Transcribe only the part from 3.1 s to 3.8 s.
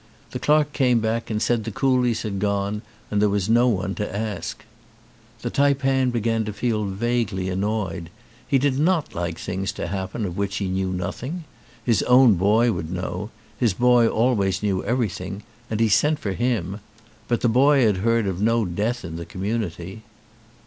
and there was no